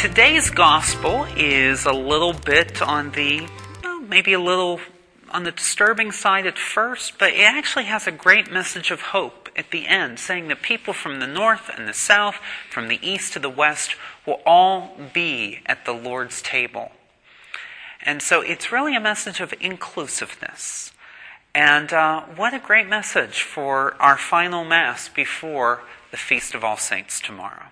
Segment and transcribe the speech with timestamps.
[0.00, 3.46] today's gospel is a little bit on the,
[3.82, 4.80] well, maybe a little
[5.30, 9.50] on the disturbing side at first, but it actually has a great message of hope
[9.54, 12.36] at the end, saying that people from the north and the south,
[12.70, 13.94] from the east to the west,
[14.26, 16.92] will all be at the Lord's table.
[18.00, 20.92] And so it's really a message of inclusiveness.
[21.54, 26.78] And uh, what a great message for our final Mass before the Feast of All
[26.78, 27.66] Saints tomorrow.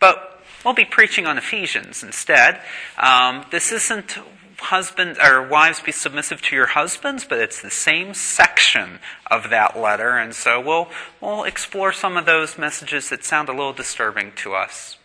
[0.00, 2.60] But we'll be preaching on Ephesians instead.
[2.98, 4.18] Um, this isn't
[4.58, 8.98] husbands or wives be submissive to your husbands, but it's the same section
[9.30, 10.88] of that letter, and so we'll
[11.20, 14.96] we'll explore some of those messages that sound a little disturbing to us.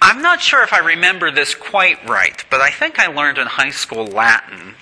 [0.00, 3.46] I'm not sure if I remember this quite right, but I think I learned in
[3.46, 4.74] high school Latin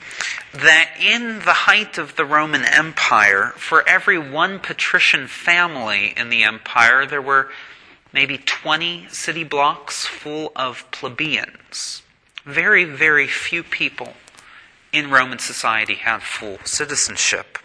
[0.53, 6.43] that in the height of the Roman Empire, for every one patrician family in the
[6.43, 7.51] empire, there were
[8.13, 12.03] maybe 20 city blocks full of plebeians.
[12.45, 14.15] Very, very few people
[14.93, 17.59] in Roman society had full citizenship.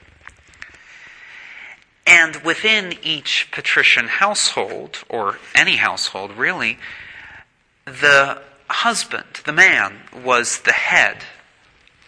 [2.05, 6.77] And within each patrician household, or any household really,
[7.83, 11.17] the husband, the man, was the head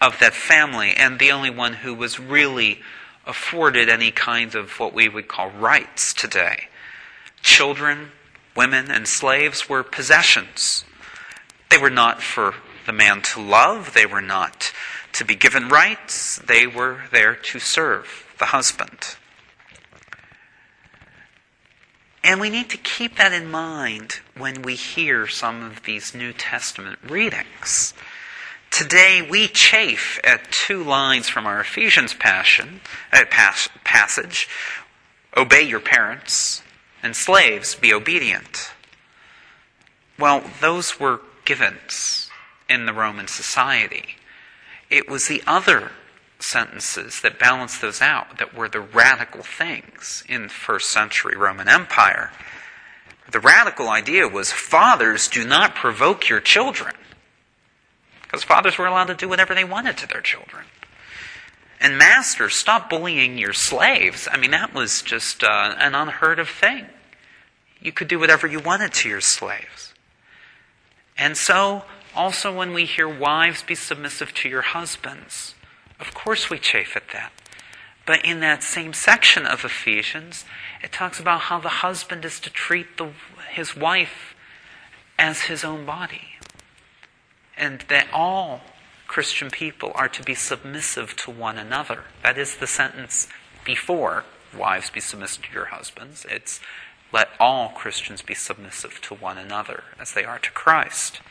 [0.01, 2.81] of that family and the only one who was really
[3.25, 6.67] afforded any kind of what we would call rights today.
[7.41, 8.11] Children,
[8.55, 10.83] women, and slaves were possessions.
[11.69, 12.55] They were not for
[12.85, 14.73] the man to love, they were not
[15.13, 19.15] to be given rights, they were there to serve the husband.
[22.23, 26.33] And we need to keep that in mind when we hear some of these New
[26.33, 27.93] Testament readings.
[28.71, 32.81] Today we chafe at two lines from our Ephesians passion,
[33.11, 34.47] uh, pas- passage
[35.37, 36.63] Obey your parents,
[37.03, 38.71] and slaves, be obedient.
[40.17, 42.29] Well, those were givens
[42.69, 44.17] in the Roman society.
[44.89, 45.91] It was the other
[46.39, 51.67] sentences that balanced those out that were the radical things in the first century Roman
[51.67, 52.31] Empire.
[53.31, 56.95] The radical idea was fathers do not provoke your children.
[58.29, 60.65] Because fathers were allowed to do whatever they wanted to their children.
[61.81, 64.27] And masters, stop bullying your slaves.
[64.31, 66.85] I mean, that was just uh, an unheard of thing.
[67.81, 69.93] You could do whatever you wanted to your slaves.
[71.17, 71.85] And so,
[72.15, 75.55] also when we hear wives be submissive to your husbands,
[75.99, 77.31] of course, we chafe at that.
[78.05, 80.45] But in that same section of Ephesians,
[80.83, 83.11] it talks about how the husband is to treat the,
[83.51, 84.35] his wife
[85.17, 86.38] as his own body.
[87.59, 88.61] And that all
[89.05, 92.05] Christian people are to be submissive to one another.
[92.23, 93.27] That is the sentence
[93.63, 94.23] before
[94.57, 96.25] wives be submissive to your husbands.
[96.29, 96.59] It's
[97.11, 101.21] let all Christians be submissive to one another as they are to Christ.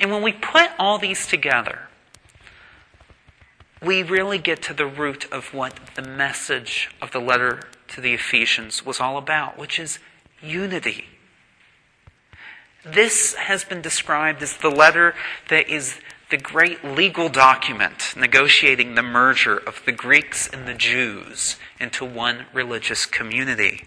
[0.00, 1.88] And when we put all these together,
[3.82, 8.14] we really get to the root of what the message of the letter to the
[8.14, 9.98] Ephesians was all about, which is
[10.42, 11.06] unity.
[12.92, 15.14] This has been described as the letter
[15.48, 15.98] that is
[16.30, 22.46] the great legal document negotiating the merger of the Greeks and the Jews into one
[22.52, 23.84] religious community.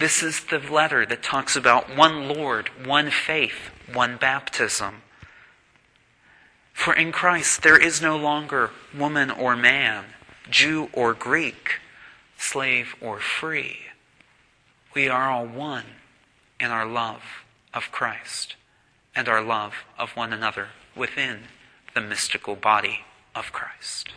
[0.00, 5.02] This is the letter that talks about one Lord, one faith, one baptism.
[6.72, 10.06] For in Christ there is no longer woman or man,
[10.50, 11.80] Jew or Greek,
[12.36, 13.76] slave or free.
[14.92, 15.84] We are all one
[16.58, 17.43] in our love
[17.74, 18.56] of Christ
[19.14, 21.44] and our love of one another within
[21.94, 23.00] the mystical body
[23.34, 24.10] of Christ.